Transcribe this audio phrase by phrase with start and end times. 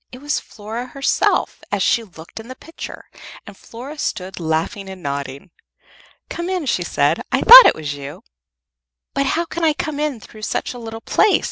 [0.11, 3.05] It was Flora herself, as she looked in the picture,
[3.45, 5.51] and Flora stood laughing and nodding.
[6.27, 7.21] "Come in," she said.
[7.31, 8.23] "I thought it was you."
[9.13, 11.39] "But how can I come in through such a little place?"